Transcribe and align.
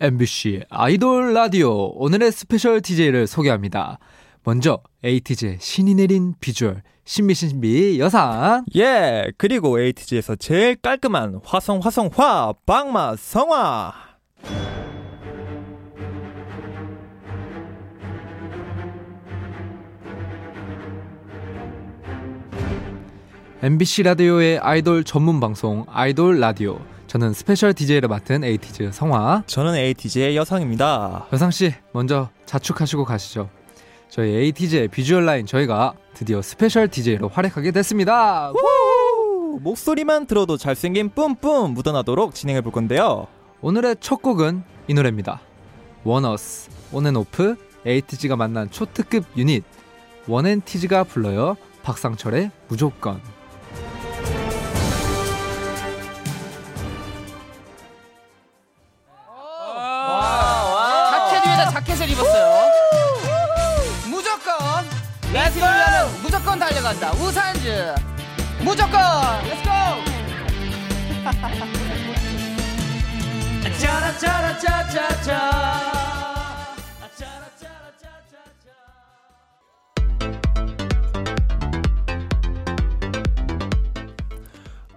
MBC 0.00 0.62
아이돌 0.70 1.34
라디오. 1.34 1.88
오늘의 1.96 2.30
special 2.30 2.80
DJ를 2.80 3.26
소개합니다. 3.26 3.98
먼저 4.44 4.80
에이티즈의 5.02 5.56
신이 5.60 5.96
내린 5.96 6.34
비주얼 6.38 6.82
신비신비 7.04 7.98
여상. 7.98 8.64
예 8.76 9.32
그리고 9.36 9.80
에이티즈에서 9.80 10.36
제일 10.36 10.76
깔끔한 10.76 11.40
화성 11.42 11.80
화성화 11.82 12.54
빵마 12.64 13.16
성화. 13.16 13.92
MBC 23.60 24.04
라디오의 24.04 24.58
아이돌 24.58 25.02
전문 25.02 25.40
방송 25.40 25.84
아이돌 25.88 26.38
라디오 26.38 26.78
저는 27.08 27.32
special 27.32 27.72
DJ를 27.72 28.06
맡은 28.08 28.44
에이티즈 28.44 28.90
성화. 28.92 29.44
저는 29.46 29.74
에이티즈의 29.76 30.36
여상입니다. 30.36 31.26
여상 31.32 31.50
씨 31.50 31.72
먼저 31.92 32.28
자축하시고 32.44 33.06
가시죠. 33.06 33.48
저희 34.10 34.34
에이티즈의 34.34 34.88
비주얼 34.88 35.24
라인 35.24 35.46
저희가 35.46 35.94
드디어 36.12 36.42
special 36.42 36.88
DJ로 36.88 37.28
활약하게 37.28 37.70
됐습니다. 37.70 38.50
우! 38.52 39.58
목소리만 39.60 40.26
들어도 40.26 40.58
잘생긴 40.58 41.08
뿜뿜 41.08 41.72
묻어나도록 41.72 42.34
진행해 42.34 42.60
볼 42.60 42.72
건데요. 42.72 43.26
오늘의 43.62 43.96
첫 44.00 44.20
곡은 44.20 44.62
이 44.86 44.94
노래입니다. 44.94 45.40
원어스 46.04 46.70
온앤오프 46.92 47.56
에이티즈가 47.86 48.36
만난 48.36 48.70
초특급 48.70 49.24
유닛. 49.38 49.64
원앤티즈가 50.26 51.04
불러요. 51.04 51.56
박상철의 51.82 52.50
무조건 52.68 53.18
무조건 68.78 69.00
let's 69.42 69.59
go. 69.59 69.70
짜라짜라짜짜짜. 73.80 75.28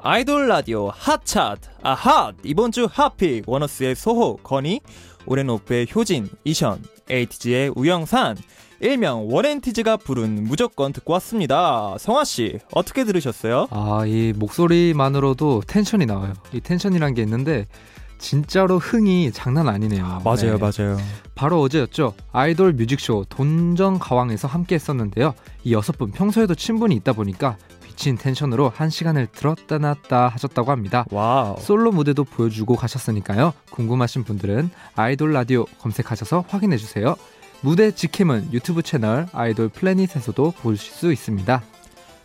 아이돌 0.03 0.47
라디오 0.47 0.89
핫차트 0.89 1.69
아핫 1.81 2.35
이번 2.43 2.71
주 2.71 2.87
hot 2.91 3.16
pick 3.16 3.49
원어스의 3.49 3.95
소호 3.95 4.37
건희 4.37 4.79
온앤오프의 5.25 5.87
효진 5.95 6.29
이션 6.43 6.83
에이티즈의 7.09 7.71
우영, 7.75 8.19
산 8.19 8.37
일명 8.81 9.27
원앤티즈가 9.31 9.97
부른 9.97 10.43
무조건 10.43 10.91
듣고 10.91 11.13
왔습니다 11.13 11.95
성화씨 11.99 12.59
어떻게 12.73 13.03
들으셨어요? 13.03 13.67
아, 13.69 14.03
이 14.07 14.33
목소리만으로도 14.35 15.61
텐션이 15.67 16.07
나와요. 16.07 16.33
이 16.51 16.59
텐션이란 16.59 17.13
게 17.13 17.21
있는데 17.21 17.67
진짜로 18.17 18.79
흥이 18.79 19.31
장난 19.31 19.67
아니네요. 19.67 20.21
네. 20.23 20.23
맞아요 20.23 20.57
바로 21.35 21.61
어제였죠. 21.61 22.13
아이돌 22.31 22.73
뮤직쇼 22.73 23.25
동전 23.29 23.99
가왕에서 23.99 24.47
함께 24.47 24.75
했었는데요. 24.75 25.33
이 25.63 25.73
여섯 25.73 25.97
분 25.97 26.11
평소에도 26.11 26.55
친분이 26.55 26.95
있다 26.95 27.13
보니까 27.13 27.57
미친 27.85 28.17
텐션으로 28.17 28.71
한 28.73 28.89
시간을 28.89 29.27
들었다 29.27 29.77
놨다 29.77 30.27
하셨다고 30.29 30.71
합니다. 30.71 31.05
wow 31.11 31.55
솔로 31.59 31.91
무대도 31.91 32.23
보여주고 32.23 32.75
가셨으니까요. 32.75 33.53
궁금하신 33.69 34.23
분들은 34.23 34.71
아이돌 34.95 35.33
라디오 35.33 35.65
검색하셔서 35.79 36.45
확인해 36.47 36.77
주세요. 36.77 37.15
무대 37.61 37.91
직캠은 37.91 38.49
유튜브 38.51 38.81
채널 38.81 39.27
아이돌 39.33 39.69
플래닛에서도 39.69 40.51
보실 40.61 40.91
수 40.93 41.11
있습니다. 41.11 41.61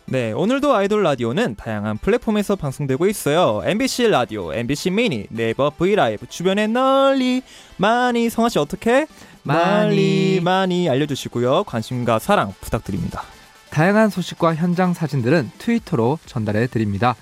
네, 0.05 0.31
오늘도 0.31 0.73
아이돌 0.73 1.03
라디오는 1.03 1.55
다양한 1.55 1.97
플랫폼에서 1.97 2.55
방송되고 2.55 3.07
있어요. 3.07 3.61
MBC 3.63 4.07
라디오, 4.07 4.53
MBC 4.53 4.89
미니, 4.91 5.27
네이버 5.29 5.69
브이라이브 5.69 6.27
주변에 6.27 6.65
널리 6.67 7.41
많이 7.75 8.29
성아 8.29 8.49
씨 8.49 8.57
어떻게 8.57 9.05
많이. 9.43 10.39
많이 10.41 10.89
알려주시고요. 10.89 11.65
관심과 11.65 12.19
사랑 12.19 12.53
부탁드립니다. 12.61 13.21
다양한 13.69 14.09
소식과 14.09 14.55
현장 14.55 14.93
사진들은 14.93 15.51
트위터로 15.57 16.19
전달해 16.25 16.67
드립니다. 16.67 17.15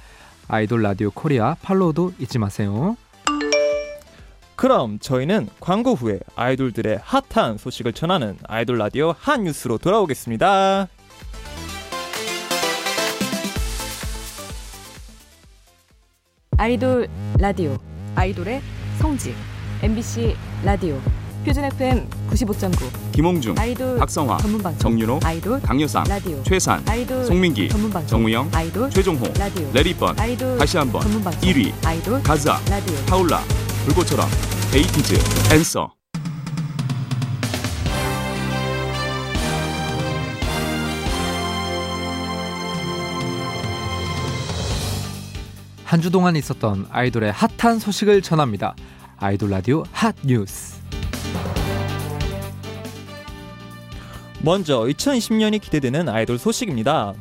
아이돌 0.47 0.83
라디오 0.83 1.09
코리아 1.11 1.55
팔로우도 1.61 2.13
잊지 2.19 2.39
마세요. 2.39 2.95
그럼 4.55 4.99
저희는 4.99 5.49
광고 5.59 5.93
후에 5.93 6.19
아이돌들의 6.35 6.99
핫한 7.03 7.57
소식을 7.57 7.93
전하는 7.93 8.37
아이돌 8.47 8.77
라디오 8.77 9.13
핫 9.17 9.41
뉴스로 9.41 9.77
돌아오겠습니다. 9.77 10.87
아이돌 16.57 17.09
라디오 17.37 17.77
아이돌의 18.15 18.61
성지 18.99 19.35
MBC 19.83 20.37
라디오 20.63 21.01
표준 21.45 21.63
FM 21.65 22.07
95.9 22.31 23.11
김홍중, 23.11 23.55
아이돌 23.59 23.99
박성화, 23.99 24.37
전문 24.37 24.63
방송 24.63 24.79
정윤호, 24.79 25.19
아이돌 25.23 25.61
강효상, 25.61 26.05
라디오 26.07 26.41
최산, 26.41 26.83
아이돌 26.87 27.25
송민기, 27.25 27.69
전문 27.69 27.91
방송 27.91 28.07
정우영, 28.07 28.49
아이돌 28.51 28.89
최종호, 28.89 29.25
라디오 29.37 29.69
레디번, 29.71 30.19
아이돌 30.19 30.57
다시 30.57 30.77
한번 30.77 31.01
전문 31.01 31.23
방송 31.23 31.41
1위, 31.41 31.71
아이돌 31.85 32.23
가자, 32.23 32.59
라디오 32.67 32.95
파울라, 33.05 33.41
불꽃처럼, 33.85 34.27
에이티즈, 34.73 35.53
앤서. 35.53 35.93
한 45.83 46.01
주 46.01 46.09
동안 46.11 46.35
있었던 46.35 46.87
아이돌의 46.89 47.31
핫한 47.31 47.79
소식을 47.79 48.21
전합니다. 48.21 48.75
아이돌 49.17 49.49
라디오 49.49 49.83
핫 49.91 50.15
뉴스. 50.23 50.75
먼저 54.41 54.81
2020년이 54.81 55.61
기대되는 55.61 56.09
아이돌 56.09 56.37
소식입니다. 56.37 57.13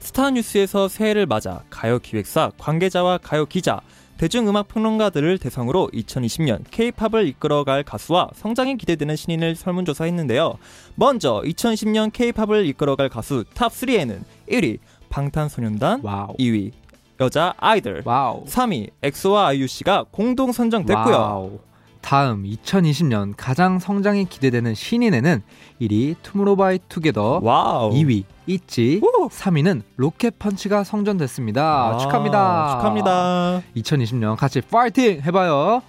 스타뉴스에서 0.00 0.88
새해를 0.88 1.26
맞아 1.26 1.62
가요 1.68 1.98
기획사, 1.98 2.50
관계자와 2.58 3.18
가요 3.18 3.44
기자, 3.46 3.80
대중음악 4.18 4.68
평론가들을 4.68 5.38
대상으로 5.38 5.90
2020년 5.92 6.64
K-팝을 6.70 7.26
이끌어갈 7.28 7.82
가수와 7.82 8.30
성장이 8.34 8.76
기대되는 8.78 9.14
신인을 9.14 9.56
설문조사했는데요. 9.56 10.54
먼저 10.94 11.42
2020년 11.44 12.12
K-팝을 12.12 12.66
이끌어갈 12.66 13.08
가수 13.08 13.44
top 13.54 13.72
3에는 13.72 14.20
1위 14.50 14.78
방탄소년단, 15.10 16.00
wow. 16.02 16.34
2위 16.38 16.72
여자 17.20 17.54
아이들, 17.58 18.02
wow. 18.04 18.44
3위 18.44 18.90
엑소와 19.02 19.48
아이유 19.48 19.66
씨가 19.66 20.06
공동 20.10 20.52
선정됐고요. 20.52 21.14
wow. 21.14 21.58
다음 22.06 22.44
2020년 22.44 23.34
가장 23.36 23.80
성장이 23.80 24.26
기대되는 24.26 24.76
신인에는 24.76 25.42
1위 25.80 26.14
투모로우바이투게더, 26.22 27.40
wow. 27.42 27.90
2위 27.90 28.22
있지, 28.46 29.00
우! 29.02 29.28
3위는 29.28 29.82
로켓펀치가 29.96 30.84
선정됐습니다. 30.84 31.62
아, 31.64 31.98
축하합니다. 31.98 32.70
축하합니다. 32.74 33.62
2020년 33.76 34.36
같이 34.36 34.60
파이팅 34.60 35.20
해봐요. 35.20 35.82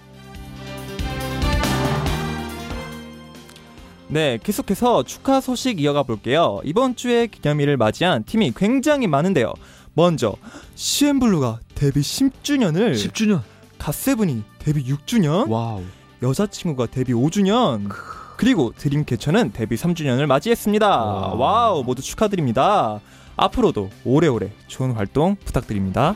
네, 4.08 4.40
계속해서 4.42 5.04
축하 5.04 5.40
소식 5.40 5.80
이어가 5.80 6.02
볼게요. 6.02 6.58
이번 6.64 6.96
주에 6.96 7.28
기념일을 7.28 7.76
맞이한 7.76 8.24
팀이 8.24 8.54
굉장히 8.56 9.06
많은데요. 9.06 9.52
먼저 9.94 10.34
CN블루가 10.74 11.60
데뷔 11.76 12.00
10주년을, 12.00 12.94
10주년. 12.94 13.42
갓세븐이 13.78 14.42
데뷔 14.58 14.82
6주년, 14.84 15.48
wow. 15.48 15.84
여자친구가 16.22 16.86
데뷔 16.86 17.12
5주년, 17.12 17.88
그리고 18.36 18.72
드림캐쳐는 18.76 19.52
데뷔 19.52 19.76
3주년을 19.76 20.26
맞이했습니다. 20.26 20.88
와. 20.88 21.34
wow, 21.34 21.84
모두 21.84 22.02
축하드립니다. 22.02 23.00
앞으로도 23.36 23.90
오래오래 24.04 24.50
좋은 24.66 24.92
활동 24.92 25.36
부탁드립니다. 25.44 26.14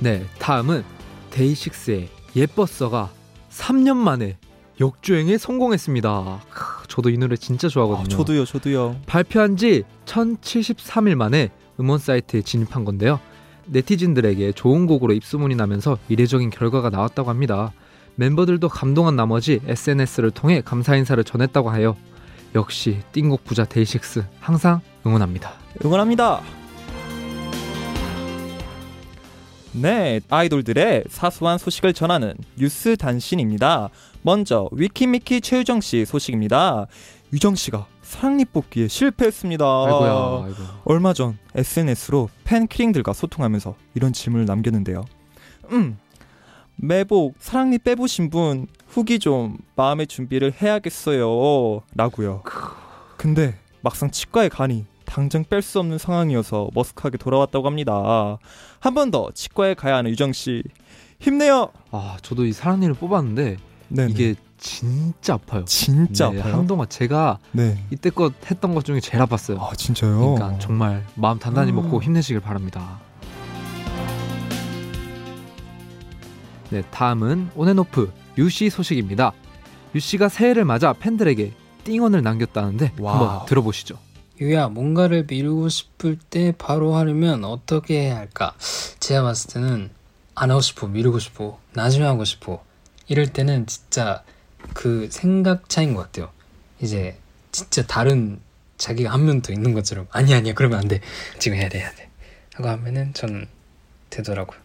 네, 0.00 0.24
다음은 0.38 0.84
데이식스의 1.30 2.08
예뻤어가 2.36 3.10
3년 3.50 3.96
만에 3.96 4.36
역주행에 4.80 5.38
성공했습니다. 5.38 6.40
크, 6.50 6.86
저도 6.86 7.10
이 7.10 7.18
노래 7.18 7.36
진짜 7.36 7.68
좋아하거든요. 7.68 8.04
아, 8.04 8.08
저도요, 8.08 8.44
저도요. 8.44 8.96
발표한 9.06 9.56
지 9.56 9.82
1073일 10.04 11.16
만에 11.16 11.50
음원 11.80 11.98
사이트에 11.98 12.42
진입한 12.42 12.84
건데요. 12.84 13.18
네티즌들에게 13.68 14.52
좋은 14.52 14.86
곡으로 14.86 15.12
입소문이 15.12 15.54
나면서 15.54 15.98
이례적인 16.08 16.50
결과가 16.50 16.90
나왔다고 16.90 17.30
합니다. 17.30 17.72
멤버들도 18.16 18.68
감동한 18.68 19.14
나머지 19.14 19.60
SNS를 19.66 20.30
통해 20.32 20.60
감사 20.64 20.96
인사를 20.96 21.22
전했다고 21.22 21.74
해요. 21.76 21.96
역시 22.54 22.98
띵곡 23.12 23.44
부자 23.44 23.64
데이식스 23.64 24.24
항상 24.40 24.80
응원합니다. 25.06 25.52
응원합니다. 25.84 26.40
네, 29.72 30.20
아이돌들의 30.28 31.04
사소한 31.08 31.58
소식을 31.58 31.92
전하는 31.92 32.34
뉴스 32.56 32.96
단신입니다. 32.96 33.90
먼저 34.22 34.68
위키미키 34.72 35.40
최유정 35.40 35.80
씨 35.80 36.04
소식입니다. 36.04 36.86
유정 37.32 37.54
씨가 37.54 37.86
사랑니 38.08 38.46
뽑기에 38.46 38.88
실패했습니다. 38.88 39.64
아이고야. 39.64 40.42
아이고. 40.46 40.56
얼마 40.84 41.12
전 41.12 41.36
SNS로 41.54 42.30
팬 42.44 42.66
키링들과 42.66 43.12
소통하면서 43.12 43.74
이런 43.94 44.12
질문을 44.14 44.46
남겼는데요. 44.46 45.04
음, 45.72 45.98
매복 46.76 47.34
사랑니 47.38 47.78
빼보신 47.78 48.30
분 48.30 48.66
후기 48.88 49.18
좀 49.18 49.58
마음의 49.76 50.06
준비를 50.06 50.54
해야겠어요. 50.60 51.82
라고요. 51.94 52.42
근데 53.18 53.54
막상 53.82 54.10
치과에 54.10 54.48
가니 54.48 54.86
당장 55.04 55.44
뺄 55.44 55.60
수 55.60 55.78
없는 55.78 55.98
상황이어서 55.98 56.68
머쓱하게 56.74 57.20
돌아왔다고 57.20 57.66
합니다. 57.66 58.38
한 58.80 58.94
번 58.94 59.10
더 59.10 59.30
치과에 59.34 59.74
가야 59.74 59.96
하는 59.96 60.10
유정 60.10 60.32
씨 60.32 60.62
힘내요. 61.20 61.72
아, 61.90 62.16
저도 62.22 62.46
이 62.46 62.52
사랑니를 62.52 62.94
뽑았는데 62.94 63.56
네, 63.88 64.06
이게 64.08 64.34
진짜 64.58 65.34
아파요. 65.34 65.64
진짜 65.66 66.30
네, 66.30 66.40
아파요. 66.40 66.54
한동안 66.54 66.88
제가 66.88 67.38
네. 67.52 67.78
이때껏 67.90 68.32
했던 68.50 68.74
것 68.74 68.84
중에 68.84 69.00
제일 69.00 69.22
아팠어요. 69.24 69.60
아 69.60 69.74
진짜요? 69.76 70.34
그러니까 70.34 70.58
정말 70.58 71.04
마음 71.14 71.38
단단히 71.38 71.70
음. 71.72 71.76
먹고 71.76 72.02
힘내시길 72.02 72.40
바랍니다. 72.40 73.00
네, 76.70 76.82
다음은 76.90 77.50
온앤오프 77.54 78.12
유씨 78.36 78.70
소식입니다. 78.70 79.32
유씨가 79.94 80.28
새해를 80.28 80.64
맞아 80.64 80.92
팬들에게 80.92 81.52
띵언을 81.84 82.22
남겼다는데 82.22 82.92
wow. 82.98 83.16
한번 83.26 83.46
들어보시죠. 83.46 83.98
유야, 84.40 84.68
뭔가를 84.68 85.26
미루고 85.28 85.68
싶을 85.68 86.16
때 86.30 86.52
바로 86.56 86.94
하려면 86.94 87.44
어떻게 87.44 88.02
해야 88.02 88.16
할까? 88.18 88.54
제가 89.00 89.22
봤을 89.22 89.52
때는 89.52 89.90
안 90.34 90.50
하고 90.50 90.60
싶어, 90.60 90.86
미루고 90.86 91.18
싶어, 91.18 91.58
나중에 91.72 92.04
하고 92.04 92.24
싶어. 92.24 92.62
이럴 93.08 93.26
때는 93.32 93.66
진짜 93.66 94.22
그 94.74 95.08
생각 95.10 95.68
차이인 95.68 95.94
것 95.94 96.02
같아요. 96.02 96.30
이제 96.80 97.16
진짜 97.52 97.86
다른 97.86 98.40
자기가 98.76 99.10
한명더 99.12 99.52
있는 99.52 99.72
것처럼 99.74 100.06
아니 100.10 100.32
아니야 100.34 100.54
그러면 100.54 100.78
안 100.78 100.88
돼. 100.88 101.00
지금 101.38 101.58
해야 101.58 101.68
돼 101.68 101.78
해야 101.80 101.90
돼. 101.92 102.08
하고 102.54 102.68
하면은 102.68 103.12
저는 103.14 103.46
되더라고요. 104.10 104.58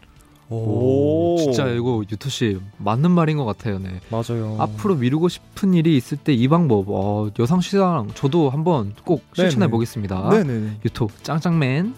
오, 0.50 1.36
진짜 1.38 1.66
이거 1.68 2.04
유토 2.10 2.28
씨 2.28 2.60
맞는 2.78 3.10
말인 3.10 3.38
것 3.38 3.44
같아요. 3.44 3.78
네. 3.78 4.00
맞아요. 4.10 4.56
앞으로 4.60 4.94
미루고 4.96 5.28
싶은 5.28 5.72
일이 5.74 5.96
있을 5.96 6.18
때 6.18 6.32
이 6.34 6.48
방법 6.48 6.84
어, 6.88 7.30
여상 7.38 7.60
시장 7.60 8.10
저도 8.14 8.50
한번 8.50 8.94
꼭 9.04 9.24
실천해 9.34 9.60
네네. 9.60 9.70
보겠습니다. 9.70 10.28
네네. 10.30 10.78
유토 10.84 11.08
짱짱맨. 11.22 11.94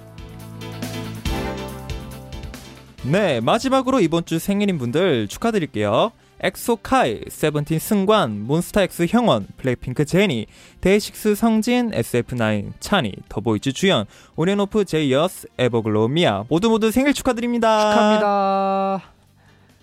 네, 3.04 3.40
마지막으로 3.40 4.00
이번 4.00 4.24
주 4.24 4.38
생일인 4.38 4.78
분들 4.78 5.28
축하드릴게요. 5.28 6.10
엑소카이, 6.40 7.20
세븐틴 7.28 7.78
승관, 7.78 8.42
몬스타엑스 8.46 9.06
형원, 9.08 9.46
블랙핑크 9.56 10.04
제니, 10.04 10.46
데이식스 10.80 11.34
성진, 11.34 11.90
SF9 11.90 12.72
찬이, 12.80 13.12
더보이즈 13.28 13.72
주연, 13.72 14.04
온앤오프 14.36 14.84
제이어스, 14.84 15.48
에버글로우 15.58 16.08
미아 16.08 16.44
모두 16.48 16.68
모두 16.68 16.90
생일 16.90 17.14
축하드립니다. 17.14 17.90
축하합니다. 17.90 19.02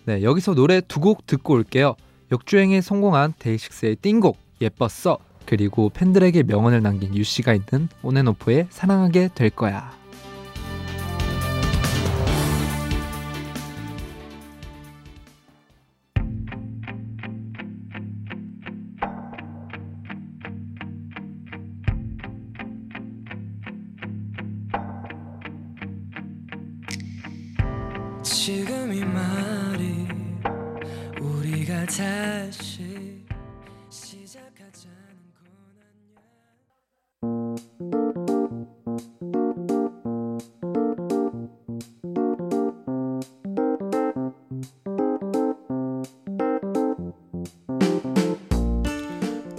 네, 0.05 0.21
여기서 0.21 0.53
노래 0.53 0.81
두 0.81 0.99
곡 0.99 1.25
듣고 1.25 1.53
올게요. 1.53 1.95
역주행에 2.31 2.81
성공한 2.81 3.33
데이식스의 3.39 3.97
띵곡 3.97 4.37
예뻤어 4.61 5.17
그리고 5.45 5.89
팬들에게 5.89 6.43
명언을 6.43 6.81
남긴 6.81 7.13
유씨가 7.15 7.53
있는 7.53 7.89
온앤오프의 8.01 8.67
사랑하게 8.69 9.29
될 9.35 9.49
거야. 9.49 9.91
지금 28.45 28.91
이 28.91 28.99
말이 29.05 30.05
우리가 31.21 31.85
다시 31.85 33.23
시작하자는 33.89 34.91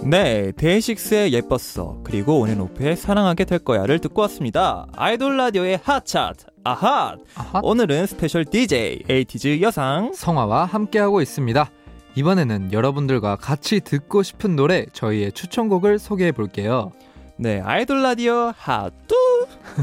네, 0.03 0.51
데이식스의 0.51 1.33
예뻤어. 1.33 2.01
그리고 2.03 2.39
온앤오프의 2.41 2.97
사랑하게 2.97 3.45
될 3.45 3.57
거야를 3.57 3.97
듣고 3.97 4.21
왔습니다. 4.21 4.85
아이돌 4.95 5.37
라디오의 5.37 5.79
핫차트 5.81 6.54
아핫 6.67 7.19
아하. 7.35 7.59
오늘은 7.61 8.07
스페셜 8.07 8.43
DJ 8.43 9.03
에이티즈 9.07 9.61
여상 9.61 10.13
성화와 10.13 10.65
함께하고 10.65 11.21
있습니다. 11.21 11.69
이번에는 12.15 12.73
여러분들과 12.73 13.35
같이 13.35 13.81
듣고 13.81 14.23
싶은 14.23 14.55
노래 14.55 14.87
저희의 14.91 15.31
추천곡을 15.33 15.99
소개해 15.99 16.31
볼게요. 16.31 16.91
네 17.37 17.61
아이돌 17.61 18.01
라디오 18.01 18.51
핫뚜 18.57 19.15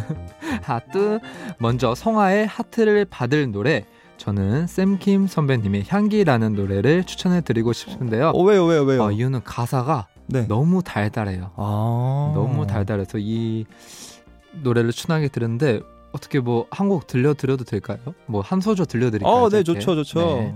하트 0.63 1.21
먼저 1.59 1.95
성화의 1.95 2.49
하트를 2.49 3.05
받을 3.05 3.53
노래 3.53 3.85
저는 4.17 4.67
샘킴 4.67 5.29
선배님의 5.29 5.85
향기라는 5.87 6.55
노래를 6.55 7.05
추천해 7.05 7.43
드리고 7.43 7.73
싶은데요. 7.73 8.31
어, 8.31 8.43
왜요 8.43 8.65
왜요 8.67 8.83
왜요 8.83 9.05
어, 9.05 9.13
이유는 9.13 9.45
가사가 9.45 10.09
네 10.27 10.49
너무 10.49 10.83
달달해요. 10.83 11.53
아 11.57 12.33
너무 12.35 12.67
달달해서 12.67 13.19
이 13.19 13.67
노래를 14.63 14.91
추천하게 14.91 15.29
들었는데 15.29 15.81
어떻게 16.13 16.41
뭐 16.41 16.67
한 16.71 16.89
곡 16.89 17.07
들려 17.07 17.35
드려도 17.35 17.65
될까요? 17.65 17.99
뭐 18.27 18.41
한 18.43 18.61
소절 18.61 18.87
들려드릴까요? 18.87 19.33
어, 19.35 19.49
네 19.49 19.63
짧게? 19.63 19.81
좋죠 19.81 19.97
좋죠 20.05 20.21
네. 20.21 20.55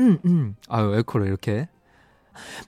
음, 0.00 0.18
음. 0.24 0.56
아유 0.68 0.94
에코를 0.96 1.26
이렇게 1.28 1.68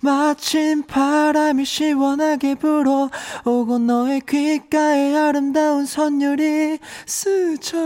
마침 0.01 0.85
바람이 0.87 1.65
시원하게 1.65 2.55
불어 2.55 3.11
오고 3.45 3.81
너의 3.81 4.21
귓가에 4.21 5.17
아름다운 5.17 5.87
선율이 5.87 6.79
스쳐 7.05 7.77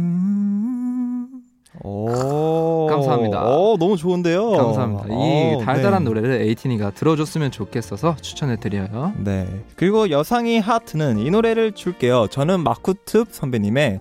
음. 0.00 1.40
오 1.82 2.79
감사합니다. 3.22 3.56
오 3.56 3.76
너무 3.76 3.96
좋은데요 3.96 4.50
감사합니다. 4.50 5.04
이 5.08 5.54
어, 5.54 5.64
달달한 5.64 6.04
네. 6.04 6.08
노래를 6.10 6.42
에이틴이가 6.42 6.90
들어줬으면 6.92 7.50
좋겠어서 7.50 8.16
추천해드려요. 8.20 9.12
네. 9.18 9.46
그리고 9.76 10.10
여상이 10.10 10.58
하트는 10.58 11.18
이 11.18 11.30
노래를 11.30 11.72
줄게요. 11.72 12.26
저는 12.28 12.60
마쿠툽 12.64 13.26
선배님의 13.30 14.00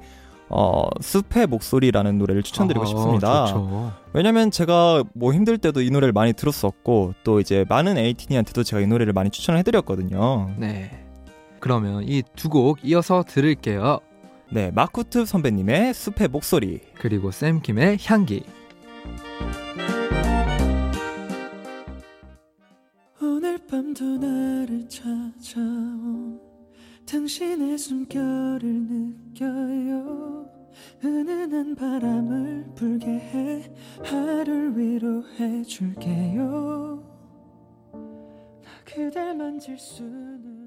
어, 0.52 0.88
숲의 1.00 1.46
목소리라는 1.48 2.18
노래를 2.18 2.42
추천드리고 2.42 2.84
아, 2.84 2.88
싶습니다. 2.88 3.46
좋죠. 3.46 3.92
왜냐면 4.14 4.50
제가 4.50 5.04
뭐 5.14 5.32
힘들 5.32 5.60
때도 5.60 5.82
이 5.82 5.92
노래를 5.92 6.12
많이 6.12 6.34
들었었고 6.34 7.14
또 7.24 7.40
이제 7.40 7.66
많은 7.70 7.98
에이티니한테도 8.00 8.64
제가 8.64 8.82
이 8.82 8.88
노래를 8.88 9.14
많이 9.14 9.30
추천을 9.30 9.60
해드렸거든요. 9.60 10.50
네. 10.58 10.90
그러면 11.60 12.04
이 12.08 12.24
두 12.36 12.50
곡 12.50 12.80
이어서 12.84 13.24
들을게요. 13.28 14.00
네, 14.52 14.72
마쿠툽 14.74 15.26
선배님의 15.28 15.94
숲의 15.94 16.30
목소리. 16.30 16.80
그리고 16.98 17.30
샘킴의 17.30 18.00
향기. 18.06 18.42
찾아온 24.90 26.42
당신의 27.06 27.78
숨결을 27.78 28.60
느껴요. 28.64 30.50
은은한 31.04 31.76
바람을 31.76 32.72
불게 32.76 33.08
해. 33.08 33.74
하루를 34.04 34.78
위로해 34.78 35.64
줄게요. 35.64 37.04
나 37.94 38.70
그댈 38.84 39.36
만질 39.36 39.78
수는 39.78 40.59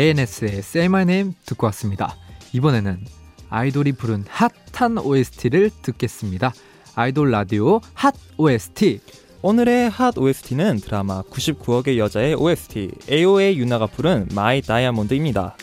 ANS의 0.00 0.60
Say 0.60 0.86
My 0.86 1.02
Name 1.02 1.34
듣고 1.44 1.66
왔습니다. 1.66 2.16
이번에는 2.54 3.04
아이돌이 3.50 3.92
부른 3.92 4.24
핫한 4.30 4.96
OST를 4.96 5.70
듣겠습니다. 5.82 6.54
아이돌 6.94 7.30
라디오 7.30 7.82
핫 7.92 8.14
OST. 8.38 9.00
오늘의 9.42 9.90
핫 9.90 10.16
OST는 10.16 10.78
드라마 10.78 11.20
99억의 11.20 11.98
여자의 11.98 12.34
OST 12.34 12.92
AOA 13.10 13.58
유나가 13.58 13.86
부른 13.86 14.28
My 14.34 14.62
Diamond입니다. 14.62 15.58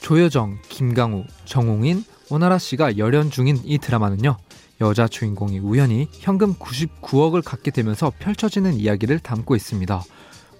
조여정, 0.00 0.56
김강우, 0.70 1.24
정웅인, 1.44 2.02
오나라 2.30 2.56
씨가 2.56 2.96
열연 2.96 3.30
중인 3.30 3.60
이 3.62 3.76
드라마는요. 3.76 4.38
여자 4.80 5.06
주인공이 5.06 5.58
우연히 5.58 6.08
현금 6.12 6.54
99억을 6.54 7.42
갖게 7.44 7.70
되면서 7.70 8.10
펼쳐지는 8.20 8.72
이야기를 8.72 9.18
담고 9.18 9.54
있습니다. 9.54 10.02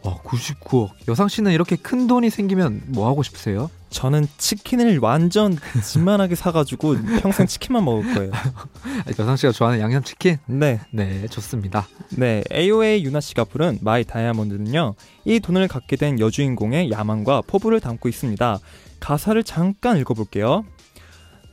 와, 0.06 0.14
99억. 0.22 0.90
여상 1.08 1.26
씨는 1.26 1.50
이렇게 1.50 1.74
큰 1.74 2.06
돈이 2.06 2.30
생기면 2.30 2.82
뭐 2.86 3.08
하고 3.08 3.24
싶으세요? 3.24 3.68
저는 3.90 4.28
치킨을 4.38 4.98
완전 5.00 5.58
집만하게 5.82 6.36
사가지고 6.36 6.96
평생 7.20 7.46
치킨만 7.46 7.84
먹을 7.84 8.14
거예요. 8.14 8.30
여상 9.18 9.34
씨가 9.36 9.50
좋아하는 9.50 9.82
양념 9.82 10.04
치킨? 10.04 10.38
네. 10.46 10.80
네, 10.90 11.26
좋습니다. 11.26 11.88
네, 12.10 12.44
AOA 12.52 13.02
유나 13.02 13.20
씨가 13.20 13.44
부른 13.44 13.78
My 13.82 14.04
Diamond는요, 14.04 14.94
이 15.24 15.40
돈을 15.40 15.66
갖게 15.66 15.96
된 15.96 16.20
여주인공의 16.20 16.92
야망과 16.92 17.42
포부를 17.48 17.80
담고 17.80 18.08
있습니다. 18.08 18.58
가사를 19.00 19.42
잠깐 19.42 19.98
읽어볼게요. 19.98 20.64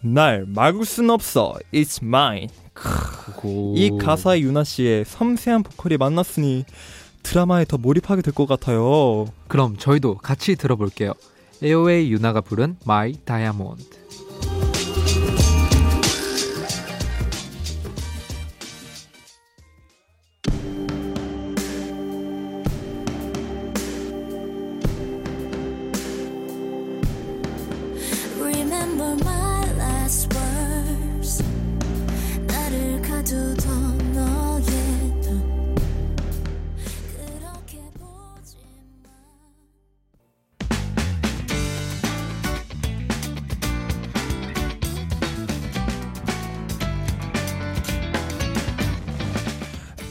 날 0.02 0.46
막을 0.48 0.86
순 0.86 1.10
없어, 1.10 1.56
it's 1.74 2.04
mine. 2.04 2.50
이 3.76 3.98
가사에 4.00 4.42
유나 4.42 4.64
씨의 4.64 5.06
섬세한 5.06 5.64
보컬이 5.64 5.98
만났으니 5.98 6.66
드라마에 7.24 7.66
더 7.66 7.78
몰입하게 7.78 8.22
될 8.22 8.34
것 8.34 8.46
같아요. 8.46 9.26
그럼 9.48 9.78
저희도 9.78 10.18
같이 10.18 10.56
들어볼게요. 10.56 11.14
AOA 11.64 12.12
유나가 12.12 12.42
부른 12.42 12.78
My 12.86 13.14
Diamond. 13.26 13.86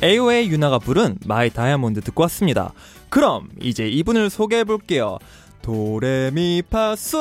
AOA 0.02 0.49
유나가 0.49 0.78
부른 0.78 1.18
My 1.26 1.50
Diamond 1.50 2.00
듣고 2.00 2.23
왔습니다. 2.25 2.73
그럼 3.09 3.49
이제 3.61 3.88
이분을 3.88 4.30
소개해 4.30 4.64
볼게요. 4.64 5.18
도레미파솔 5.62 7.21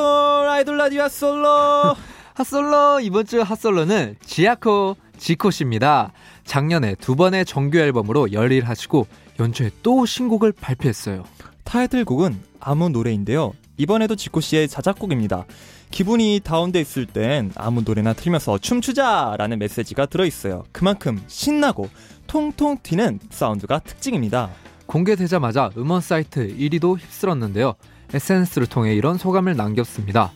아이돌 0.49 0.77
라디오 0.77 1.07
솔로 1.07 1.95
hot솔로 2.33 3.01
이번 3.01 3.25
주 3.25 3.41
hot솔로는 3.41 4.15
지아코 4.25 4.95
지코 5.17 5.51
씨입니다. 5.51 6.11
작년에 6.43 6.95
두 6.95 7.15
번의 7.15 7.45
정규 7.45 7.77
앨범으로 7.77 8.31
열일하시고 8.31 9.05
연초에 9.39 9.69
또 9.83 10.07
신곡을 10.07 10.51
발표했어요. 10.51 11.23
타이틀곡은 11.63 12.41
아무 12.59 12.89
노래인데요. 12.89 13.53
이번에도 13.77 14.15
지코 14.15 14.41
씨의 14.41 14.67
자작곡입니다. 14.67 15.45
기분이 15.91 16.39
다운돼 16.43 16.79
있을 16.79 17.05
땐 17.05 17.51
아무 17.55 17.81
노래나 17.81 18.13
틀면서 18.13 18.57
춤추자라는 18.57 19.59
메시지가 19.59 20.07
들어있어요. 20.07 20.63
그만큼 20.71 21.21
신나고 21.27 21.89
통통 22.27 22.77
튀는 22.81 23.19
사운드가 23.29 23.79
특징입니다. 23.79 24.49
공개되자마자 24.85 25.69
음원 25.77 26.01
사이트 26.01 26.47
1위도 26.57 26.97
휩쓸었는데요. 26.97 27.75
SNS를 28.13 28.67
통해 28.67 28.95
이런 28.95 29.17
소감을 29.17 29.55
남겼습니다. 29.55 30.31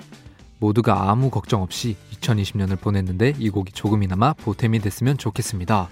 모두가 0.60 1.10
아무 1.10 1.30
걱정 1.30 1.62
없이 1.62 1.96
2020년을 2.20 2.80
보냈는데 2.80 3.34
이 3.38 3.50
곡이 3.50 3.72
조금이나마 3.74 4.34
보탬이 4.34 4.80
됐으면 4.80 5.18
좋겠습니다. 5.18 5.90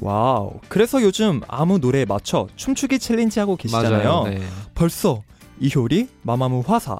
Wow. 0.00 0.60
그래서 0.68 1.02
요즘 1.02 1.40
아무 1.48 1.78
노래에 1.78 2.04
맞춰 2.04 2.46
춤추기 2.56 2.98
challenge 2.98 3.38
하고 3.40 3.56
계시잖아요. 3.56 4.24
네. 4.24 4.40
벌써 4.74 5.22
이효리, 5.58 6.08
마마무 6.22 6.62
화사, 6.66 6.98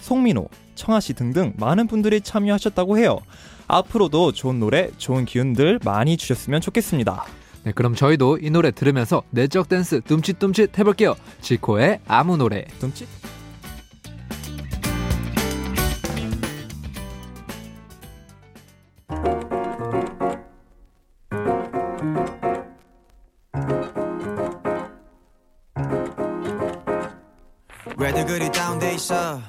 송민호, 0.00 0.48
청하 0.76 1.00
씨 1.00 1.14
등등 1.14 1.54
많은 1.56 1.88
분들이 1.88 2.20
참여하셨다고 2.20 2.98
해요. 2.98 3.18
앞으로도 3.66 4.32
좋은 4.32 4.60
노래, 4.60 4.90
좋은 4.96 5.24
기운들 5.24 5.80
많이 5.84 6.16
주셨으면 6.16 6.60
좋겠습니다. 6.60 7.24
네, 7.64 7.72
그럼 7.72 7.96
저희도 7.96 8.38
이 8.40 8.50
노래 8.50 8.70
들으면서 8.70 9.24
내적 9.30 9.68
댄스 9.68 10.00
둠칫둠칫 10.02 10.78
해볼게요. 10.78 11.16
지코의 11.40 11.98
아무 12.06 12.36
노래. 12.36 12.64
둠칫? 12.78 13.08
왜들 27.98 28.26
그리 28.26 28.52
다운돼 28.52 28.94
있어 28.94 29.40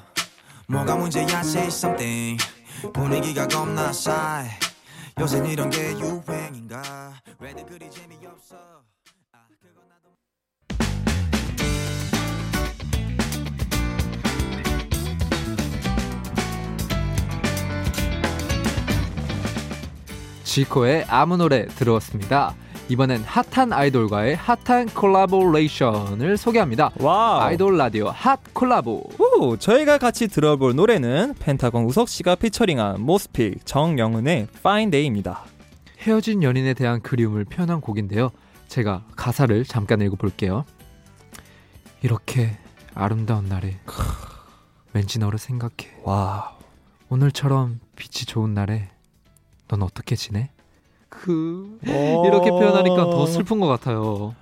뭐가 0.70 0.96
문제야 0.96 1.40
say 1.40 1.68
something. 1.68 2.42
분위기가 2.92 3.48
겁나 3.48 3.90
싸해. 3.90 4.50
요새 5.18 5.38
이런 5.48 5.70
게 5.70 5.92
유행인가? 5.98 7.14
왜들 7.38 7.64
그리 7.64 7.90
재미없어? 7.90 8.56
아, 9.32 9.46
지코의 20.44 21.06
아무 21.08 21.38
노래 21.38 21.66
들어왔습니다. 21.66 22.54
이번엔 22.88 23.22
핫한 23.22 23.72
아이돌과의 23.72 24.36
핫한 24.36 24.86
콜라보레이션을 24.88 26.38
소개합니다. 26.38 26.90
Wow. 26.98 27.40
아이돌 27.40 27.76
라디오 27.76 28.08
hot 28.08 28.40
collabo. 28.54 29.10
후, 29.18 29.58
저희가 29.58 29.98
같이 29.98 30.26
들어볼 30.26 30.74
노래는 30.74 31.34
펜타곤 31.38 31.84
우석 31.84 32.08
씨가 32.08 32.36
featuring한 32.36 33.02
모스픽 33.02 33.66
정영은의 33.66 34.48
Fine 34.56 34.90
Day입니다. 34.90 35.44
헤어진 36.00 36.42
연인에 36.42 36.72
대한 36.72 37.02
그리움을 37.02 37.44
표현한 37.44 37.82
곡인데요. 37.82 38.30
제가 38.68 39.04
가사를 39.16 39.64
잠깐 39.64 40.00
읽어볼게요. 40.00 40.64
이렇게 42.02 42.56
아름다운 42.94 43.46
날에 43.48 43.76
왠지 44.94 45.18
너를 45.18 45.38
생각해. 45.38 45.94
Wow. 46.04 46.42
오늘처럼 47.10 47.80
빛이 47.96 48.24
좋은 48.26 48.54
날에 48.54 48.88
넌 49.68 49.82
어떻게 49.82 50.16
지내? 50.16 50.50
그 51.08 51.78
이렇게 51.84 52.50
표현하니까 52.50 53.04
더 53.04 53.26
슬픈 53.26 53.60
것 53.60 53.66
같아요. 53.66 54.34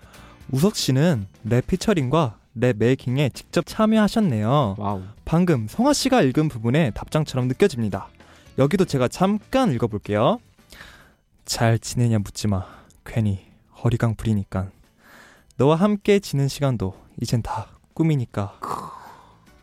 우석 0.51 0.77
씨는 0.77 1.27
랩 1.45 1.67
featuring과 1.67 2.37
랩 2.55 2.77
making에 2.79 3.31
직접 3.31 3.65
참여하셨네요. 3.67 4.77
Wow. 4.79 5.03
방금 5.25 5.67
성화 5.69 5.93
씨가 5.93 6.23
읽은 6.23 6.49
부분의 6.49 6.93
답장처럼 6.95 7.49
느껴집니다. 7.49 8.09
여기도 8.59 8.85
제가 8.85 9.09
잠깐 9.09 9.73
읽어볼게요. 9.73 10.39
잘 11.45 11.79
지내냐 11.79 12.19
묻지 12.19 12.49
마. 12.49 12.65
괜히 13.05 13.41
어리광 13.85 14.15
부리니까. 14.15 14.71
너와 15.57 15.77
함께 15.77 16.19
지낸 16.19 16.49
시간도 16.49 16.95
이젠 17.21 17.43
다 17.43 17.67
꿈이니까. 17.95 18.59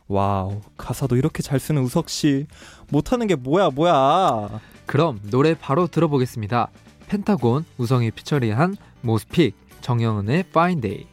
Wow, 0.08 0.62
가사도 0.78 1.16
이렇게 1.16 1.42
잘 1.42 1.60
쓰는 1.60 1.82
우석 1.82 2.10
씨. 2.10 2.48
못하는 2.90 3.28
게 3.28 3.36
뭐야, 3.36 3.70
뭐야. 3.70 4.60
그럼 4.86 5.20
노래 5.30 5.56
바로 5.56 5.88
들어보겠습니다. 5.88 6.70
펜타곤 7.08 7.66
우성이 7.78 8.12
피처리한 8.12 8.78
모스픽 9.02 9.56
정영은의 9.82 10.46
Day. 10.82 11.13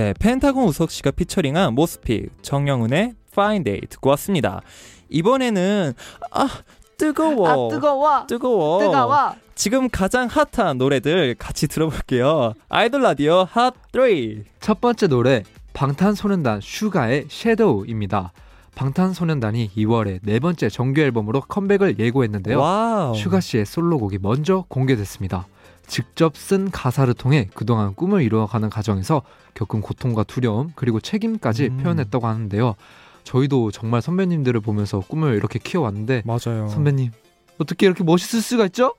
네, 0.00 0.14
펜타곤 0.18 0.64
우석 0.64 0.90
씨가 0.90 1.10
featuring한 1.10 1.74
모스픽 1.74 2.30
정영은의 2.40 3.12
Fine 3.32 3.64
Day 3.64 3.82
듣고 3.90 4.08
왔습니다. 4.10 4.62
이번에는 5.10 5.92
아 6.30 6.48
뜨거워. 6.96 7.46
아 7.46 7.68
뜨거워. 7.68 8.26
뜨거워. 8.26 8.80
뜨거워. 8.80 9.34
지금 9.54 9.90
가장 9.90 10.26
핫한 10.26 10.78
노래들 10.78 11.34
같이 11.34 11.68
들어볼게요. 11.68 12.54
아이돌 12.70 13.02
라디오 13.02 13.44
핫 13.44 13.74
3. 13.92 14.44
첫 14.58 14.80
번째 14.80 15.06
노래 15.08 15.42
방탄소년단 15.74 16.60
슈가의 16.62 17.26
Shadow입니다. 17.28 18.32
방탄소년단이 18.76 19.72
2월에 19.76 20.20
네 20.22 20.40
번째 20.40 20.70
정규 20.70 21.02
앨범으로 21.02 21.42
컴백을 21.42 21.98
예고했는데요. 21.98 22.58
Wow. 22.58 23.14
슈가 23.14 23.40
씨의 23.40 23.66
솔로곡이 23.66 24.16
먼저 24.22 24.64
공개됐습니다. 24.68 25.46
직접 25.90 26.36
쓴 26.36 26.70
가사를 26.70 27.12
통해 27.14 27.48
그동안 27.52 27.94
꿈을 27.96 28.22
이루어가는 28.22 28.70
과정에서 28.70 29.22
겪은 29.54 29.80
고통과 29.80 30.22
두려움 30.22 30.70
그리고 30.76 31.00
책임까지 31.00 31.66
음. 31.66 31.76
표현했다고 31.78 32.26
하는데요. 32.28 32.76
저희도 33.24 33.72
정말 33.72 34.00
선배님들을 34.00 34.60
보면서 34.60 35.00
꿈을 35.00 35.34
이렇게 35.34 35.58
키워왔는데 35.58 36.22
맞아요. 36.24 36.68
선배님 36.68 37.10
어떻게 37.58 37.86
이렇게 37.86 38.04
멋있을 38.04 38.40
수가 38.40 38.66
있죠? 38.66 38.94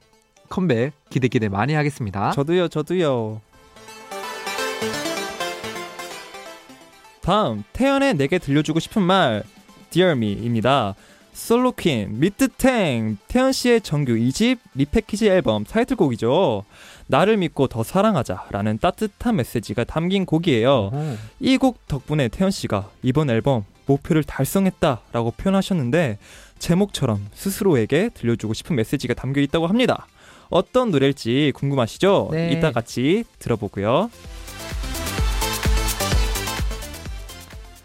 컴백 0.50 0.92
기대 1.10 1.30
기대 1.30 1.48
많이 1.48 1.74
하겠습니다. 1.74 2.32
저도요, 2.32 2.68
저도요. 2.68 3.40
다음 7.22 7.64
태연의 7.72 8.16
내게 8.16 8.38
들려주고 8.38 8.82
싶은 8.82 9.02
말 9.02 9.44
Dear 9.92 10.18
Me입니다. 10.18 10.96
솔로 11.34 11.72
queen 11.72 12.20
믿듣탱 12.20 13.18
태연 13.28 13.52
씨의 13.52 13.82
정규 13.82 14.14
2집 14.14 14.60
repackage 14.76 15.28
앨범 15.30 15.64
타이틀곡이죠. 15.64 16.64
나를 17.08 17.38
믿고 17.38 17.68
더 17.68 17.84
사랑하자 17.84 18.46
라는 18.52 18.78
따뜻한 18.80 19.36
메시지가 19.38 19.84
담긴 19.86 20.26
곡이에요. 20.26 20.92
이 21.40 21.58
곡 21.58 21.88
덕분에 21.88 22.28
태연 22.28 22.52
씨가 22.52 22.90
이번 23.04 23.30
앨범 23.30 23.66
목표를 23.86 24.24
달성했다 24.24 25.02
라고 25.12 25.32
표현하셨는데 25.32 26.18
제목처럼 26.60 27.28
스스로에게 27.34 28.10
들려주고 28.14 28.54
싶은 28.54 28.76
메시지가 28.76 29.14
담겨 29.16 29.42
있다고 29.42 29.68
합니다. 29.68 30.08
어떤 30.50 30.92
노래일지 30.92 31.52
궁금하시죠? 31.56 32.30
네. 32.32 32.52
이따 32.52 32.72
같이 32.72 33.24
들어보고요. 33.40 34.10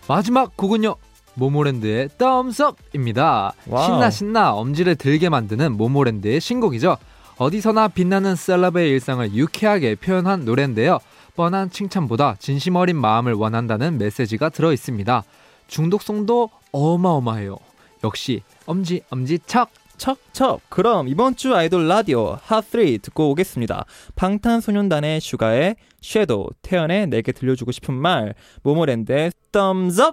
마지막 0.08 0.56
곡은요. 0.56 0.96
모모랜드의 1.36 2.10
덤스업입니다. 2.18 3.52
신나 3.64 4.10
신나 4.10 4.52
엄지를 4.54 4.96
들게 4.96 5.28
만드는 5.28 5.76
모모랜드의 5.76 6.40
신곡이죠. 6.40 6.96
어디서나 7.38 7.88
빛나는 7.88 8.34
셀럽의 8.34 8.90
일상을 8.90 9.34
유쾌하게 9.34 9.94
표현한 9.96 10.44
노래인데요. 10.44 10.98
뻔한 11.36 11.70
칭찬보다 11.70 12.36
진심 12.38 12.76
어린 12.76 12.96
마음을 12.96 13.34
원한다는 13.34 13.98
메시지가 13.98 14.48
들어 14.48 14.72
있습니다. 14.72 15.22
중독성도 15.66 16.50
어마어마해요. 16.72 17.56
역시 18.04 18.42
엄지 18.66 19.02
엄지 19.10 19.38
척. 19.46 19.70
척척 19.96 20.60
그럼 20.68 21.08
이번 21.08 21.36
주 21.36 21.54
아이돌 21.54 21.88
라디오 21.88 22.36
핫3 22.36 23.00
듣고 23.00 23.30
오겠습니다. 23.30 23.86
방탄소년단의 24.14 25.22
슈가의 25.22 25.76
섀도우, 26.02 26.50
태연의 26.60 27.06
내게 27.06 27.32
들려주고 27.32 27.72
싶은 27.72 27.94
말, 27.94 28.34
모모랜드의 28.62 29.32
I 29.52 30.12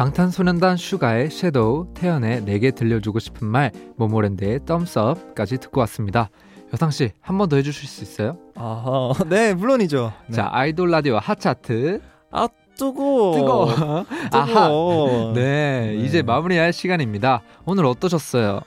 방탄소년단 0.00 0.78
슈가의 0.78 1.30
Shadow, 1.30 1.92
태연의 1.92 2.44
내게 2.46 2.70
들려주고 2.70 3.18
싶은 3.18 3.46
말, 3.46 3.70
모모랜드의 3.96 4.64
Thumbs 4.64 5.07
Up까지 5.07 5.58
듣고 5.58 5.80
왔습니다. 5.80 6.30
여상 6.72 6.90
씨, 6.90 7.10
한 7.20 7.36
번 7.38 7.48
더 7.48 7.56
해주실 7.56 7.88
수 7.88 8.02
있어요? 8.04 8.36
아하, 8.54 9.12
네 9.28 9.54
물론이죠. 9.54 10.12
네. 10.28 10.36
자, 10.36 10.48
아이돌 10.52 10.90
라디오 10.90 11.18
hot차트. 11.18 12.00
아 12.30 12.46
뜨거워. 12.78 13.34
뜨거워. 13.34 14.04
뜨거워. 14.30 15.32
네, 15.34 15.94
네. 15.96 16.04
이제 16.04 16.22
마무리할 16.22 16.72
시간입니다. 16.72 17.42
오늘 17.64 17.84
어떠셨어요? 17.86 18.60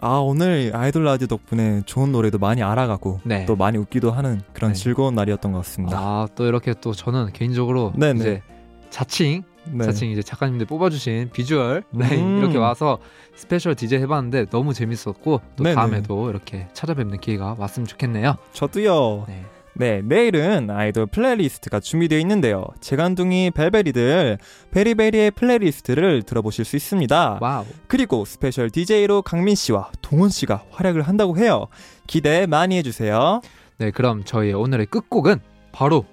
아 0.00 0.18
오늘 0.18 0.70
아이돌 0.74 1.02
라디오 1.04 1.26
덕분에 1.26 1.82
좋은 1.84 2.12
노래도 2.12 2.38
많이 2.38 2.62
알아가고 2.62 3.20
네. 3.24 3.44
또 3.46 3.56
많이 3.56 3.76
웃기도 3.78 4.12
하는 4.12 4.40
그런 4.52 4.72
네. 4.72 4.78
즐거운 4.78 5.14
날이었던 5.16 5.50
것 5.50 5.58
같습니다. 5.58 5.98
아, 5.98 6.28
또 6.36 6.46
이렇게 6.46 6.72
또 6.80 6.92
저는 6.92 7.32
개인적으로 7.32 7.92
네네. 7.96 8.20
이제 8.20 8.42
자칭, 8.90 9.42
네. 9.72 9.84
자칭 9.84 10.10
이제 10.10 10.22
작가님들 10.22 10.66
뽑아주신 10.66 11.30
비주얼 11.32 11.82
네, 11.90 12.20
음. 12.20 12.38
이렇게 12.38 12.58
와서 12.58 12.98
special 13.34 13.74
DJ 13.74 14.00
해봤는데 14.00 14.46
너무 14.46 14.74
재밌었고 14.74 15.40
또 15.56 15.64
네네. 15.64 15.74
다음에도 15.74 16.30
이렇게 16.30 16.68
찾아뵙는 16.72 17.20
기회가 17.20 17.56
왔으면 17.58 17.86
좋겠네요. 17.86 18.36
저도요. 18.52 19.24
네. 19.28 19.44
네, 19.74 20.02
내일은 20.02 20.70
아이돌 20.70 21.06
playlist가 21.06 21.78
준비되어 21.78 22.18
있는데요. 22.18 22.64
재간둥이 22.80 23.52
벨베리들 23.52 24.38
베리베리의 24.72 25.30
playlist를 25.30 26.24
들어보실 26.24 26.64
수 26.64 26.74
있습니다. 26.74 27.38
Wow. 27.40 27.64
그리고 27.86 28.24
special 28.24 28.70
DJ로 28.70 29.22
강민 29.22 29.54
씨와 29.54 29.92
동헌 30.02 30.30
씨가 30.30 30.64
활약을 30.70 31.02
한다고 31.02 31.36
해요. 31.38 31.68
기대 32.08 32.46
많이 32.46 32.76
해주세요. 32.78 33.40
네, 33.78 33.92
그럼 33.92 34.24
저희 34.24 34.52
오늘의 34.52 34.86
끝곡은 34.86 35.38
바로 35.70 36.04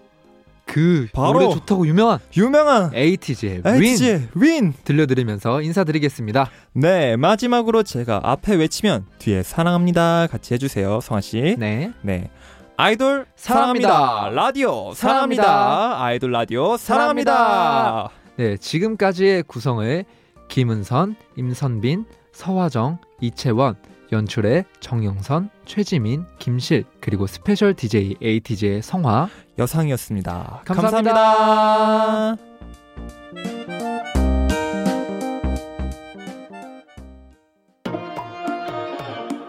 그 0.65 1.07
바로 1.13 1.49
좋다고 1.49 1.87
유명한 1.87 2.19
유명한 2.35 2.91
에이티즈의 2.93 3.61
윈 3.65 3.73
에이티즈의 3.83 4.27
윈. 4.35 4.73
들려드리면서 4.83 5.61
인사드리겠습니다. 5.61 6.49
네, 6.73 7.15
마지막으로 7.15 7.83
제가 7.83 8.21
앞에 8.23 8.55
외치면 8.55 9.05
뒤에 9.19 9.43
사랑합니다 9.43 10.27
같이 10.27 10.53
해주세요, 10.53 10.99
성아 11.01 11.21
씨. 11.21 11.55
네. 11.57 11.91
네. 12.01 12.29
아이돌 12.77 13.25
사랑합니다. 13.35 13.87
사랑합니다. 13.87 14.29
라디오 14.41 14.93
사랑합니다. 14.93 15.43
사랑합니다. 15.43 16.03
아이돌 16.03 16.31
라디오 16.31 16.77
사랑합니다. 16.77 18.09
네, 18.37 18.57
지금까지의 18.57 19.43
구성을 19.43 20.03
김은선, 20.49 21.15
임선빈, 21.37 22.05
서화정, 22.33 22.97
이채원, 23.21 23.75
연출의 24.15 24.63
정영선, 24.79 25.49
최지민, 25.65 26.25
김실, 26.39 26.85
그리고 27.01 27.27
스페셜 27.27 27.73
DJ 27.73 28.15
에이티즈의 28.21 28.81
성화. 28.81 29.27
여상이었습니다. 29.59 30.61
감사합니다. 30.65 31.13
감사합니다. 31.13 32.37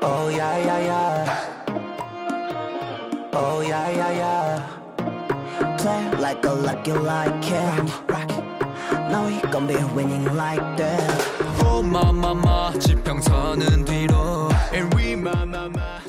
Oh 0.02 0.28
yeah 0.28 0.58
yeah 0.58 0.80
yeah. 0.90 1.24
Oh 3.32 3.60
yeah 3.60 3.88
yeah 3.90 4.12
yeah. 4.22 5.76
Play 5.78 6.10
like 6.20 6.44
a 6.44 6.52
lucky 6.52 6.92
like 6.92 7.46
it. 7.46 7.86
Now 9.10 9.26
we 9.26 9.40
gon' 9.50 9.66
be 9.66 9.76
winning 9.94 10.24
like 10.34 10.76
that. 10.76 11.35
오마마마 11.76 12.72
지평선은 12.78 13.84
뒤로. 13.84 14.48
And 14.72 14.96
we 14.96 15.12
마마마 15.14 16.00